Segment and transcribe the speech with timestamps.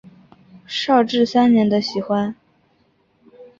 [0.65, 2.35] 绍治三年的喜欢。